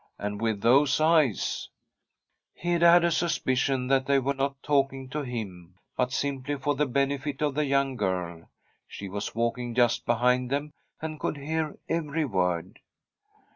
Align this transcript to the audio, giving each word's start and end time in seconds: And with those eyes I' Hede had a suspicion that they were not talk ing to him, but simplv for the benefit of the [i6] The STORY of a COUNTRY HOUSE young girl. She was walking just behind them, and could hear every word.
And 0.17 0.41
with 0.41 0.61
those 0.63 0.99
eyes 0.99 1.69
I' 1.69 2.59
Hede 2.61 2.81
had 2.81 3.03
a 3.03 3.11
suspicion 3.11 3.85
that 3.89 4.07
they 4.07 4.17
were 4.17 4.33
not 4.33 4.63
talk 4.63 4.91
ing 4.91 5.09
to 5.09 5.21
him, 5.21 5.75
but 5.95 6.09
simplv 6.09 6.61
for 6.63 6.73
the 6.73 6.87
benefit 6.87 7.39
of 7.43 7.53
the 7.53 7.61
[i6] 7.61 7.69
The 7.69 7.69
STORY 7.69 7.81
of 7.81 7.85
a 7.85 7.85
COUNTRY 7.85 7.91
HOUSE 7.91 7.91
young 7.91 7.95
girl. 8.41 8.49
She 8.87 9.09
was 9.09 9.35
walking 9.35 9.75
just 9.75 10.05
behind 10.07 10.49
them, 10.49 10.71
and 11.03 11.19
could 11.19 11.37
hear 11.37 11.77
every 11.87 12.25
word. 12.25 12.79